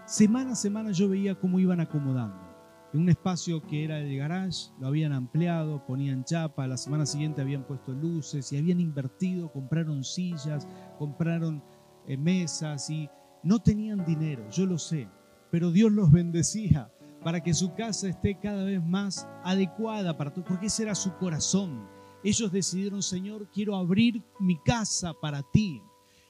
[0.06, 2.47] Semana a semana yo veía cómo iban acomodando.
[2.93, 7.41] En un espacio que era el garage, lo habían ampliado, ponían chapa, la semana siguiente
[7.41, 10.65] habían puesto luces y habían invertido, compraron sillas,
[10.97, 11.62] compraron
[12.08, 13.10] eh, mesas y
[13.43, 15.10] no tenían dinero, yo lo sé,
[15.52, 16.89] pero Dios los bendecía
[17.23, 21.13] para que su casa esté cada vez más adecuada para todo, porque ese era su
[21.17, 21.86] corazón.
[22.23, 25.82] Ellos decidieron, Señor, quiero abrir mi casa para ti.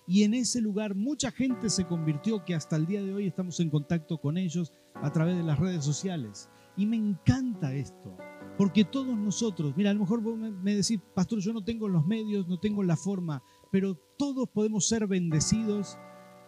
[0.08, 3.60] Y en ese lugar mucha gente se convirtió, que hasta el día de hoy estamos
[3.60, 6.50] en contacto con ellos a través de las redes sociales.
[6.76, 8.16] Y me encanta esto,
[8.58, 12.48] porque todos nosotros, mira, a lo mejor me decís, pastor, yo no tengo los medios,
[12.48, 15.98] no tengo la forma, pero todos podemos ser bendecidos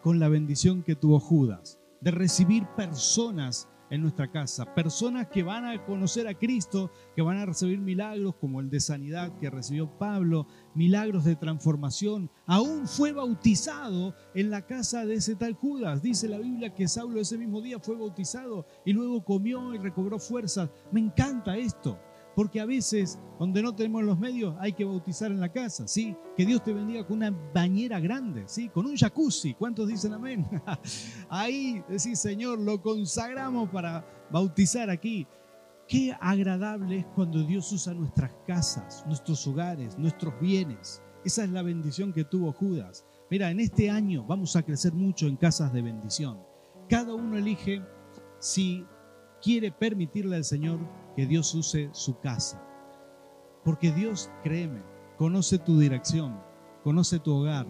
[0.01, 4.73] con la bendición que tuvo Judas, de recibir personas en nuestra casa.
[4.73, 8.79] Personas que van a conocer a Cristo, que van a recibir milagros como el de
[8.79, 12.29] sanidad que recibió Pablo, milagros de transformación.
[12.45, 16.01] Aún fue bautizado en la casa de ese tal Judas.
[16.01, 20.19] Dice la Biblia que Saulo ese mismo día fue bautizado y luego comió y recobró
[20.19, 20.69] fuerzas.
[20.91, 21.99] Me encanta esto.
[22.39, 26.15] Porque a veces, donde no tenemos los medios, hay que bautizar en la casa, ¿sí?
[26.37, 28.69] Que Dios te bendiga con una bañera grande, ¿sí?
[28.69, 29.55] Con un jacuzzi.
[29.55, 30.47] ¿Cuántos dicen amén?
[31.29, 35.27] Ahí decís, Señor, lo consagramos para bautizar aquí.
[35.85, 41.01] Qué agradable es cuando Dios usa nuestras casas, nuestros hogares, nuestros bienes.
[41.25, 43.05] Esa es la bendición que tuvo Judas.
[43.29, 46.39] Mira, en este año vamos a crecer mucho en casas de bendición.
[46.87, 47.83] Cada uno elige
[48.39, 48.85] si
[49.41, 50.79] quiere permitirle al Señor
[51.19, 52.65] que Dios use su casa.
[53.65, 54.81] Porque Dios, créeme,
[55.17, 56.39] conoce tu dirección,
[56.81, 57.67] conoce tu hogar.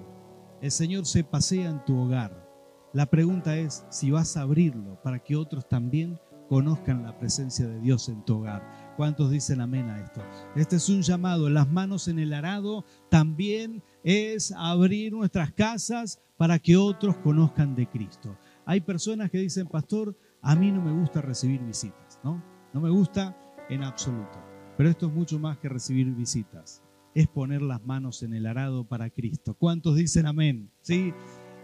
[0.61, 2.47] El Señor se pasea en tu hogar.
[2.93, 7.79] La pregunta es si vas a abrirlo para que otros también conozcan la presencia de
[7.79, 8.93] Dios en tu hogar.
[8.95, 10.21] ¿Cuántos dicen amén a esto?
[10.55, 11.49] Este es un llamado.
[11.49, 17.89] Las manos en el arado también es abrir nuestras casas para que otros conozcan de
[17.89, 18.37] Cristo.
[18.67, 22.58] Hay personas que dicen, pastor, a mí no me gusta recibir visitas, ¿no?
[22.73, 23.35] No me gusta
[23.69, 24.39] en absoluto.
[24.77, 26.83] Pero esto es mucho más que recibir visitas.
[27.13, 29.55] Es poner las manos en el arado para Cristo.
[29.55, 30.71] ¿Cuántos dicen amén?
[30.81, 31.13] ¿Sí?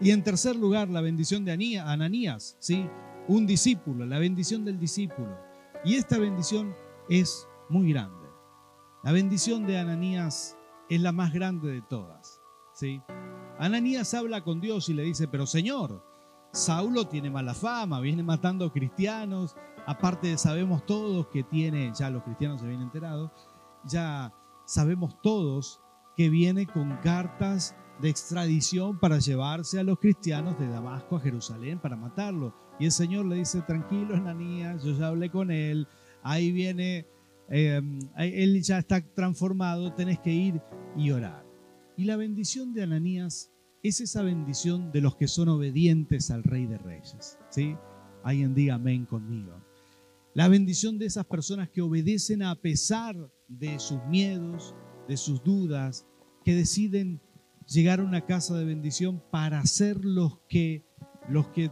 [0.02, 2.90] Y en tercer lugar, la bendición de Ananías, ¿sí?
[3.28, 5.38] Un discípulo, la bendición del discípulo.
[5.86, 6.74] Y esta bendición
[7.10, 8.28] es muy grande.
[9.04, 10.58] La bendición de Ananías
[10.90, 12.42] es la más grande de todas,
[12.74, 13.02] ¿sí?
[13.60, 16.04] Ananías habla con Dios y le dice, pero Señor,
[16.52, 19.56] Saulo tiene mala fama, viene matando cristianos,
[19.86, 23.32] aparte sabemos todos que tiene, ya los cristianos se habían enterado,
[23.86, 24.34] ya
[24.66, 25.82] sabemos todos
[26.16, 31.80] que viene con cartas de extradición para llevarse a los cristianos de Damasco a Jerusalén
[31.80, 32.54] para matarlos.
[32.80, 35.88] Y el Señor le dice, tranquilo, Ananías, yo ya hablé con él,
[36.24, 37.06] ahí viene,
[37.50, 40.62] em, él ya está transformado, tenés que ir
[40.98, 41.46] y orar.
[41.96, 46.66] Y la bendición de Ananías es esa bendición de los que son obedientes al Rey
[46.66, 47.38] de Reyes.
[47.50, 47.76] ¿sí?
[48.24, 49.54] Alguien diga amén conmigo.
[50.36, 53.16] La bendición de esas personas que obedecen a pesar
[53.48, 54.76] de sus miedos,
[55.08, 56.06] de sus dudas,
[56.44, 57.22] que deciden
[57.66, 60.86] llegar a una casa de bendición para ser los que,
[61.30, 61.72] los que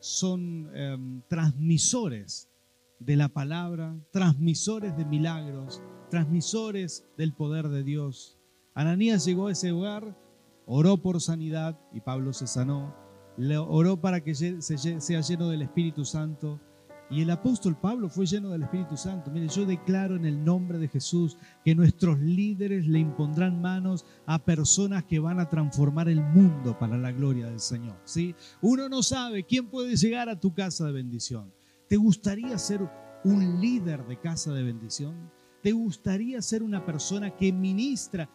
[0.00, 2.48] son em, transmisores
[3.00, 8.38] de la palabra, transmisores de milagros, transmisores del poder de Dios.
[8.72, 10.16] Ananías llegó a ese hogar,
[10.64, 12.94] oró por sanidad y Pablo se sanó,
[13.68, 16.62] oró para que sea lleno del Espíritu Santo
[17.10, 19.30] y el apóstol Pablo fue lleno del Espíritu Santo.
[19.30, 24.38] Mire, yo declaro en el nombre de Jesús que nuestros líderes le impondrán manos a
[24.38, 27.96] personas que van a transformar el mundo para la gloria del Señor.
[28.04, 28.34] ¿sí?
[28.60, 31.52] Uno no sabe quién puede llegar a tu casa de bendición.
[31.88, 32.86] ¿Te gustaría ser
[33.24, 35.30] un líder de casa de bendición?
[35.62, 38.28] ¿Te gustaría ser una persona que ministra?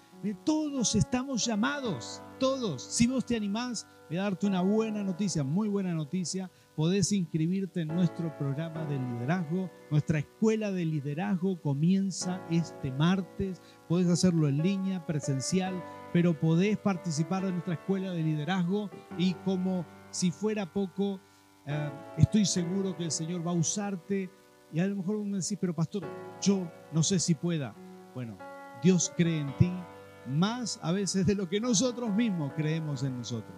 [0.44, 2.82] Todos estamos llamados, todos.
[2.82, 7.82] Si vos te animás, voy a darte una buena noticia, muy buena noticia podés inscribirte
[7.82, 9.70] en nuestro programa de liderazgo.
[9.92, 13.62] Nuestra escuela de liderazgo comienza este martes.
[13.88, 19.86] Podés hacerlo en línea, presencial, pero podés participar de nuestra escuela de liderazgo y como
[20.10, 21.20] si fuera poco,
[21.66, 24.30] eh, estoy seguro que el Señor va a usarte.
[24.72, 26.04] Y a lo mejor vos me decís, pero pastor,
[26.42, 27.76] yo no sé si pueda.
[28.16, 28.38] Bueno,
[28.82, 29.72] Dios cree en ti
[30.28, 33.56] más a veces de lo que nosotros mismos creemos en nosotros.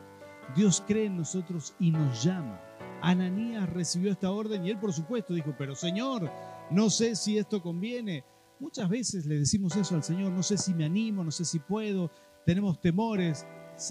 [0.55, 2.59] Dios cree en nosotros y nos llama.
[3.05, 6.27] Ananías recibió esta orden y él por supuesto dijo, pero Señor,
[6.71, 8.23] no sé si esto conviene.
[8.59, 11.59] Muchas veces le decimos eso al Señor, no sé si me animo, no sé si
[11.59, 12.09] puedo,
[12.47, 13.45] tenemos temores.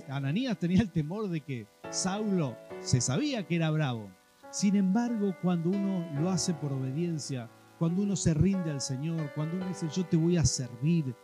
[0.09, 4.11] Ananías tenía el temor de que Saulo se sabía que era bravo.
[4.51, 7.49] Sin embargo, cuando uno lo hace por obediencia,
[7.79, 11.15] cuando uno se rinde al Señor, cuando uno dice yo te voy a servir,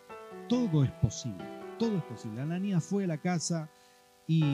[0.48, 1.44] todo es posible,
[1.76, 2.40] todo es posible.
[2.42, 3.68] Ananías fue a la casa
[4.28, 4.44] y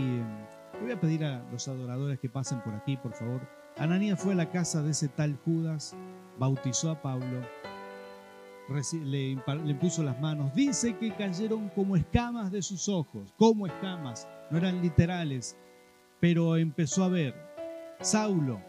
[0.80, 3.40] voy a pedir a los adoradores que pasen por aquí, por favor.
[3.78, 5.94] Ananías fue a la casa de ese tal Judas,
[6.38, 7.42] bautizó a Pablo,
[9.04, 10.54] le, le puso las manos.
[10.54, 15.56] Dice que cayeron como escamas de sus ojos, como escamas, no eran literales,
[16.20, 17.34] pero empezó a ver.
[18.00, 18.60] Saulo,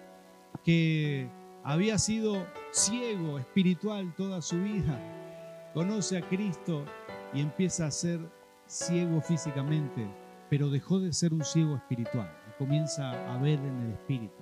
[0.64, 1.30] que
[1.64, 5.00] había sido ciego espiritual toda su vida,
[5.74, 6.86] conoce a Cristo
[7.34, 8.20] y empieza a ser
[8.68, 10.08] ciego físicamente
[10.50, 14.36] pero dejó de ser un ciego espiritual y comienza a ver en el espíritu.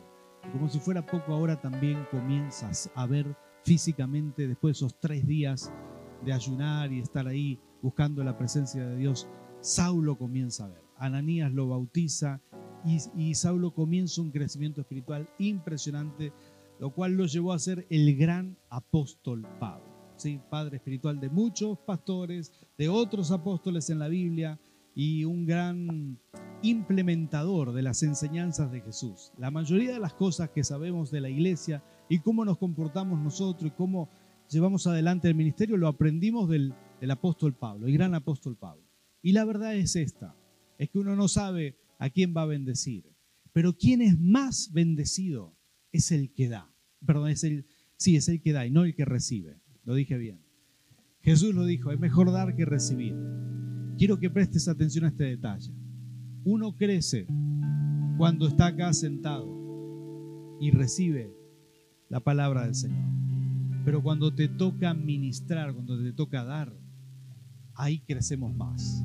[0.52, 5.74] como si fuera poco, ahora también comienzas a ver físicamente después de esos tres días
[6.24, 9.28] de ayunar y estar ahí buscando la presencia de Dios.
[9.60, 10.84] Saulo comienza a ver.
[10.98, 12.41] Ananías lo bautiza
[12.86, 16.32] y, y Saulo comienza un crecimiento espiritual impresionante,
[16.80, 19.96] lo cual lo llevó a ser el gran apóstol Pablo.
[20.15, 20.39] ¿sí?
[20.50, 24.60] Padre espiritual de muchos pastores, de otros apóstoles en la Biblia,
[24.96, 26.18] y un gran
[26.64, 29.34] implementador de las enseñanzas de Jesús.
[29.38, 33.72] La mayoría de las cosas que sabemos de la iglesia y cómo nos comportamos nosotros
[33.72, 34.10] y cómo
[34.50, 36.74] llevamos adelante el ministerio lo aprendimos del,
[37.10, 38.84] apóstol Pablo, el gran apóstol Pablo.
[39.22, 40.36] Y la verdad es esta,
[40.78, 43.14] es que uno no sabe a quién va a bendecir,
[43.52, 45.56] pero quién es más bendecido
[45.92, 46.74] es el que da.
[47.06, 49.60] Perdón, es el, sí, es el que da y no el que recibe.
[49.84, 50.42] Lo dije bien.
[51.22, 53.16] Jesús lo dijo, es mejor dar que recibir.
[53.98, 55.72] Quiero que prestes atención a este detalle.
[56.44, 57.28] Uno crece
[58.18, 59.48] cuando está acá sentado
[60.60, 61.34] y recibe
[62.10, 63.06] la palabra del Señor.
[63.86, 66.74] Pero cuando te toca ministrar, cuando te toca dar,
[67.74, 69.02] ahí crecemos más.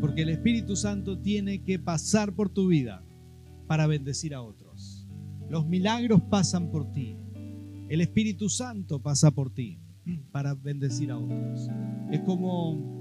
[0.00, 3.04] Porque el Espíritu Santo tiene que pasar por tu vida
[3.66, 5.08] para bendecir a otros.
[5.50, 7.16] Los milagros pasan por ti.
[7.88, 9.80] El Espíritu Santo pasa por ti
[10.30, 11.68] para bendecir a otros.
[12.10, 12.93] Es como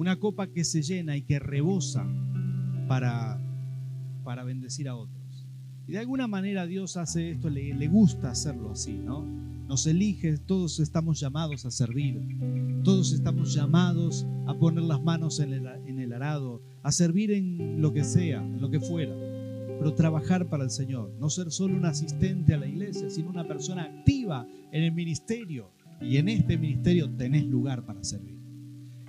[0.00, 2.06] una copa que se llena y que rebosa
[2.88, 3.38] para,
[4.24, 5.46] para bendecir a otros.
[5.86, 9.26] Y de alguna manera Dios hace esto, le, le gusta hacerlo así, ¿no?
[9.68, 12.18] Nos elige, todos estamos llamados a servir,
[12.82, 17.82] todos estamos llamados a poner las manos en el, en el arado, a servir en
[17.82, 19.14] lo que sea, en lo que fuera,
[19.78, 23.46] pero trabajar para el Señor, no ser solo un asistente a la iglesia, sino una
[23.46, 25.72] persona activa en el ministerio.
[26.00, 28.39] Y en este ministerio tenés lugar para servir.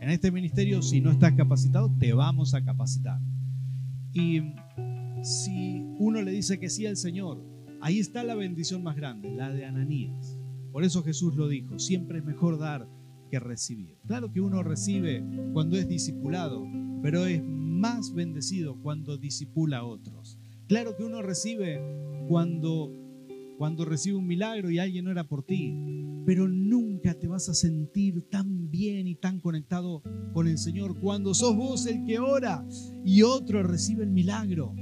[0.02, 3.22] En este ministerio, si no estás capacitado, te vamos a capacitar.
[4.12, 4.42] Y
[5.22, 7.46] si uno le dice que sí al Señor,
[7.82, 10.40] ahí está la bendición más grande, la de Ananías.
[10.72, 12.90] Por eso Jesús lo dijo, siempre es mejor dar
[13.30, 14.00] que recibir.
[14.08, 16.66] Claro que uno recibe cuando es discipulado,
[17.04, 20.40] pero es más bendecido cuando disipula a otros.
[20.68, 21.80] Claro que uno recibe
[22.28, 22.92] cuando
[23.62, 25.72] cuando recibe un milagro y alguien no era por ti,
[26.26, 30.02] pero nunca te vas a sentir tan bien y tan conectado
[30.34, 31.00] con el Señor.
[31.00, 32.66] Cuando sos vos el que ora
[33.06, 34.74] y otro recibe el milagro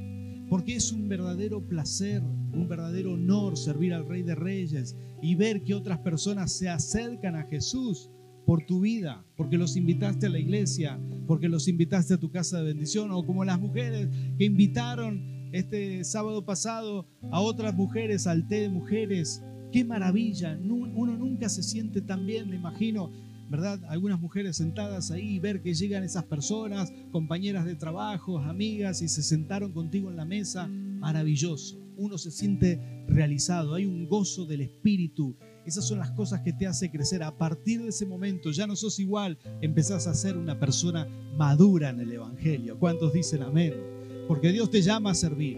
[0.48, 5.62] porque es un verdadero placer, un verdadero honor servir al Rey de Reyes y ver
[5.66, 8.10] que otras personas se acercan a Jesús
[8.46, 12.60] por tu vida, porque los invitaste a la iglesia, porque los invitaste a tu casa
[12.60, 18.48] de bendición, o como las mujeres que invitaron este sábado pasado a otras mujeres al
[18.48, 19.44] té de mujeres.
[19.72, 23.12] Qué maravilla, uno nunca se siente tan bien, me imagino,
[23.50, 23.80] ¿verdad?
[23.88, 29.24] Algunas mujeres sentadas ahí, ver que llegan esas personas, compañeras de trabajo, amigas, y se
[29.24, 31.78] sentaron contigo en la mesa, maravilloso.
[31.98, 35.36] Uno se siente realizado, hay un gozo del espíritu.
[35.66, 37.22] Esas son las cosas que te hace crecer.
[37.22, 41.08] A partir de ese momento ya no sos igual, empezás a ser una persona
[41.38, 42.80] madura en el Evangelio.
[42.80, 43.99] ¿Cuántos dicen amén?
[44.30, 45.58] Porque Dios te llama a servir.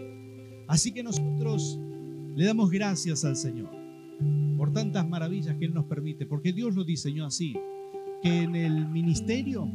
[0.66, 1.78] Así que nosotros
[2.34, 3.68] le damos gracias al Señor
[4.56, 7.54] por tantas maravillas que Él nos permite, porque Dios lo diseñó así
[8.22, 9.68] que en el ministerio,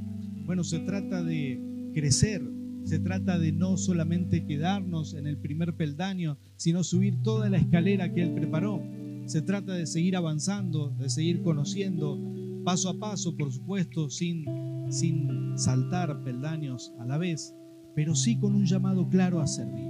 [0.47, 2.41] bueno, se trata de crecer,
[2.85, 8.11] se trata de no solamente quedarnos en el primer peldaño, sino subir toda la escalera
[8.11, 8.81] que Él preparó.
[9.27, 12.17] Se trata de seguir avanzando, de seguir conociendo,
[12.65, 14.43] paso a paso, por supuesto, sin,
[14.89, 17.53] sin saltar peldaños a la vez,
[17.97, 19.89] pero sí con un llamado claro a servir.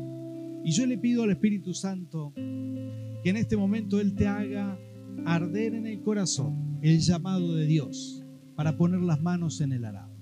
[0.63, 4.79] Y yo le pido al Espíritu Santo que en este momento Él te haga
[5.25, 8.23] arder en el corazón el llamado de Dios
[8.55, 10.15] para poner las manos en el arado,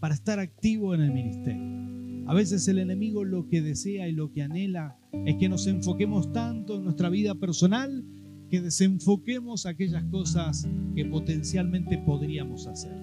[0.00, 2.28] para estar activo en el ministerio.
[2.28, 6.30] A veces el enemigo lo que desea y lo que anhela es que nos enfoquemos
[6.30, 8.04] tanto en nuestra vida personal
[8.50, 12.94] que desenfoquemos aquellas cosas que potencialmente podríamos hacer.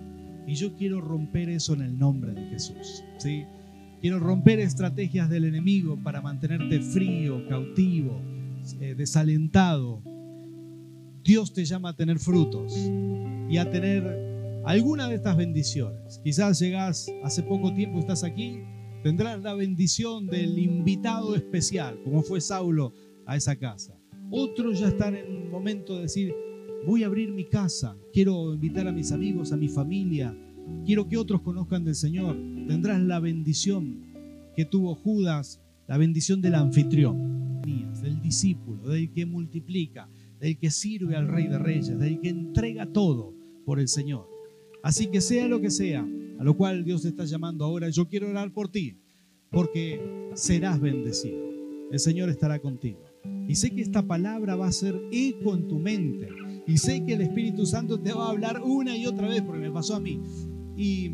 [0.46, 3.04] Y yo quiero romper eso en el nombre de Jesús.
[3.18, 3.46] ¿sí?
[4.02, 8.20] Quiero romper estrategias del enemigo para mantenerte frío, cautivo,
[8.80, 10.02] eh, desalentado.
[11.24, 12.74] Dios te llama a tener frutos
[13.48, 16.20] y a tener alguna de estas bendiciones.
[16.24, 18.64] Quizás llegás hace poco tiempo, estás aquí,
[19.04, 22.94] tendrás la bendición del invitado especial, como fue Saulo
[23.28, 23.96] a esa casa.
[24.32, 26.34] Otros ya están en un momento de decir,
[26.88, 30.36] voy a abrir mi casa, quiero invitar a mis amigos, a mi familia,
[30.86, 32.36] quiero que otros conozcan del Señor.
[32.68, 34.12] Tendrás la bendición
[34.56, 37.62] que tuvo Judas, la bendición del anfitrión,
[38.02, 42.86] del discípulo, del que multiplica, del que sirve al Rey de Reyes, del que entrega
[42.86, 43.34] todo
[43.66, 44.28] por el Señor.
[44.84, 46.08] Así que sea lo que sea,
[46.40, 48.96] a lo cual Dios te está llamando ahora, yo quiero orar por ti,
[49.52, 50.02] porque
[50.34, 51.40] serás bendecido.
[51.92, 53.00] El Señor estará contigo.
[53.48, 56.30] Y sé que esta palabra va a ser eco en tu mente.
[56.68, 59.62] Y sé que el Espíritu Santo te va a hablar una y otra vez, porque
[59.62, 60.20] me pasó a mí.
[60.78, 61.12] Y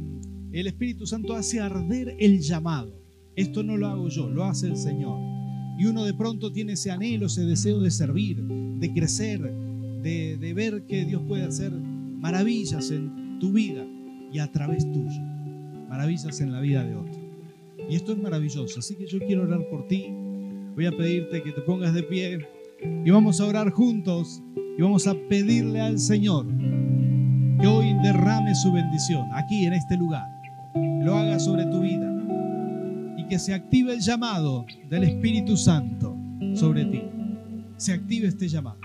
[0.51, 3.01] el Espíritu Santo hace arder el llamado.
[3.35, 5.19] Esto no lo hago yo, lo hace el Señor.
[5.77, 9.39] Y uno de pronto tiene ese anhelo, ese deseo de servir, de crecer,
[10.01, 13.85] de, de ver que Dios puede hacer maravillas en tu vida
[14.31, 15.21] y a través tuyo.
[15.87, 17.21] Maravillas en la vida de otro.
[17.89, 18.79] Y esto es maravilloso.
[18.79, 20.07] Así que yo quiero orar por ti.
[20.75, 22.39] Voy a pedirte que te pongas de pie
[22.81, 24.43] y vamos a orar juntos
[24.77, 26.45] y vamos a pedirle al Señor
[27.59, 30.27] que hoy derrame su bendición aquí en este lugar.
[30.75, 32.13] lo haga sobre tu vida
[33.17, 36.15] y que se active el llamado del Espíritu Santo
[36.53, 37.03] sobre ti.
[37.77, 38.79] Se active este llamado.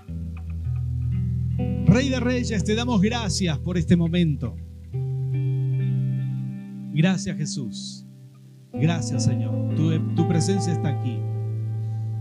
[1.86, 4.56] Rey de Reyes, te damos gracias por este momento.
[6.94, 8.06] Gracias Jesús.
[8.72, 9.74] Gracias Señor.
[9.74, 11.18] Tu, tu, presencia está aquí.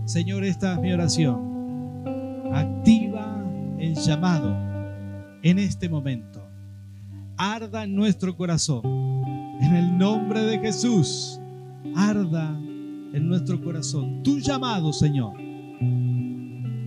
[0.04, 1.51] Señor, esta es mi oración.
[2.52, 3.44] Activa
[3.78, 4.56] el llamado
[5.42, 6.42] en este momento.
[7.36, 8.82] Arda en nuestro corazón.
[9.60, 11.40] En el nombre de Jesús.
[11.94, 12.50] Arda
[13.12, 15.34] en nuestro corazón tu llamado, Señor.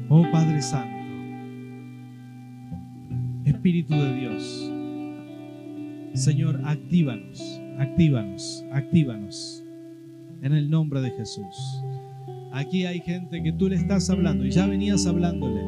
[0.07, 0.95] Oh Padre Santo,
[3.43, 4.72] Espíritu de Dios,
[6.13, 7.41] Señor, actívanos,
[7.80, 9.63] actívanos, actívanos
[10.41, 11.84] en el nombre de Jesús.
[12.56, 15.62] Aquí hay gente que tú le estás hablando y ya venías hablándole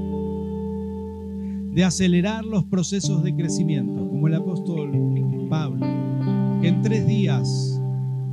[1.74, 4.90] de acelerar los procesos de crecimiento, como el apóstol
[5.50, 5.86] Pablo,
[6.62, 7.82] que en tres días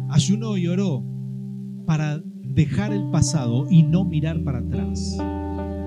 [0.09, 1.03] ayunó y oró
[1.85, 5.17] para dejar el pasado y no mirar para atrás,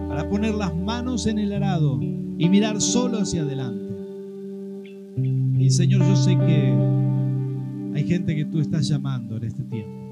[0.09, 3.93] para poner las manos en el arado y mirar solo hacia adelante.
[5.57, 6.76] Y Señor, yo sé que
[7.95, 10.06] hay gente que tú estás llamando en este tiempo.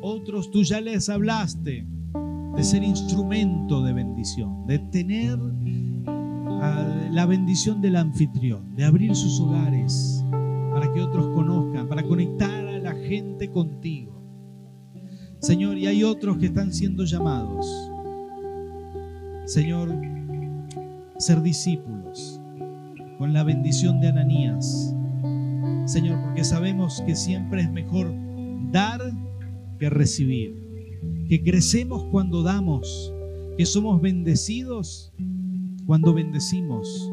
[0.00, 1.86] Otros tú ya les hablaste
[2.56, 5.38] de ser instrumento de bendición, de tener
[6.06, 10.24] ah, la bendición del anfitrión, de abrir sus hogares
[10.72, 14.22] para que otros conozcan, para conectar a la gente contigo.
[15.40, 17.90] Señor, y hay otros que están siendo llamados.
[19.46, 19.94] Señor,
[21.16, 22.40] ser discípulos
[23.18, 24.94] con la bendición de Ananías.
[25.86, 28.12] Señor, porque sabemos que siempre es mejor
[28.70, 29.00] dar
[29.78, 30.54] que recibir,
[31.28, 33.12] que crecemos cuando damos,
[33.56, 35.12] que somos bendecidos
[35.86, 37.10] cuando bendecimos.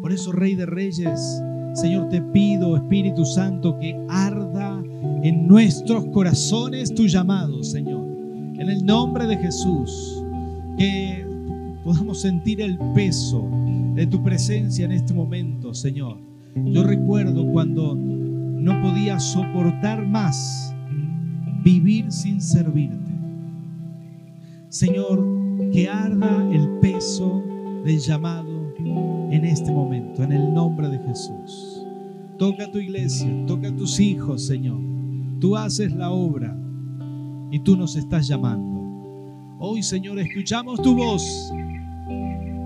[0.00, 1.42] Por eso, Rey de Reyes,
[1.74, 4.82] Señor, te pido, Espíritu Santo, que arda
[5.22, 8.06] en nuestros corazones tu llamado, Señor.
[8.58, 10.24] En el nombre de Jesús,
[10.76, 11.24] que
[11.84, 13.48] podamos sentir el peso
[13.94, 16.18] de tu presencia en este momento, Señor.
[16.56, 20.69] Yo recuerdo cuando no podía soportar más
[21.62, 23.10] vivir sin servirte.
[24.68, 25.24] Señor,
[25.72, 27.42] que arda el peso
[27.84, 28.74] del llamado
[29.30, 31.84] en este momento, en el nombre de Jesús.
[32.38, 34.80] Toca a tu iglesia, toca a tus hijos, Señor.
[35.40, 36.56] Tú haces la obra
[37.50, 38.80] y tú nos estás llamando.
[39.58, 41.52] Hoy, Señor, escuchamos tu voz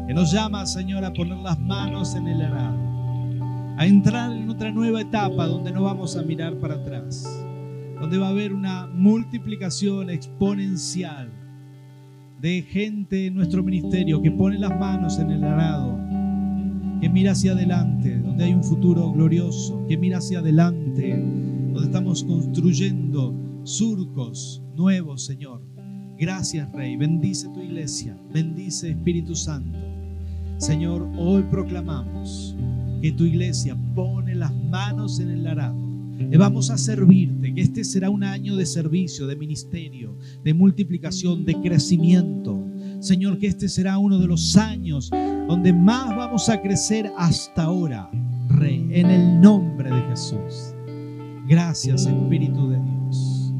[0.06, 2.78] que nos llama, Señor, a poner las manos en el arado,
[3.76, 7.43] a entrar en otra nueva etapa donde no vamos a mirar para atrás
[8.04, 11.30] donde va a haber una multiplicación exponencial
[12.38, 15.98] de gente en nuestro ministerio que pone las manos en el arado,
[17.00, 22.24] que mira hacia adelante, donde hay un futuro glorioso, que mira hacia adelante, donde estamos
[22.24, 25.62] construyendo surcos nuevos, Señor.
[26.18, 26.98] Gracias, Rey.
[26.98, 28.18] Bendice tu iglesia.
[28.34, 29.78] Bendice Espíritu Santo.
[30.58, 32.54] Señor, hoy proclamamos
[33.00, 35.93] que tu iglesia pone las manos en el arado
[36.38, 41.54] vamos a servirte, que este será un año de servicio, de ministerio, de multiplicación, de
[41.60, 42.66] crecimiento.
[43.00, 45.10] Señor, que este será uno de los años
[45.48, 48.10] donde más vamos a crecer hasta ahora,
[48.48, 50.74] Rey, en el nombre de Jesús.
[51.46, 53.52] Gracias, Espíritu de Dios.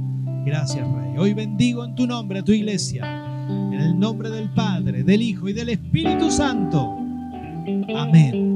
[0.46, 1.18] Gracias, Rey.
[1.18, 3.04] Hoy bendigo en tu nombre a tu iglesia,
[3.48, 6.96] en el nombre del Padre, del Hijo y del Espíritu Santo.
[7.96, 8.53] Amén.